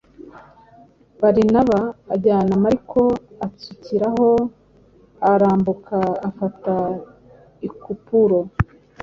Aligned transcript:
Barinaba 1.21 1.79
ajyana 2.13 2.53
Mariko, 2.63 3.01
atsukiraho, 3.45 4.27
arambuka, 5.31 5.99
afata 6.29 6.73
i 7.67 7.69
Kupuro. 7.81 8.39